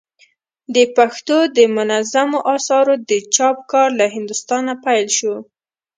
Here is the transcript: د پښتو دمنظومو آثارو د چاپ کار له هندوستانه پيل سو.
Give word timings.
د 0.75 0.77
پښتو 0.95 1.37
دمنظومو 1.57 2.39
آثارو 2.55 2.95
د 3.09 3.11
چاپ 3.35 3.57
کار 3.71 3.89
له 3.99 4.05
هندوستانه 4.15 4.73
پيل 4.85 5.07
سو. 5.17 5.33